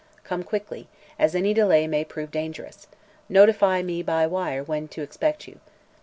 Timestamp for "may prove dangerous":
1.85-2.87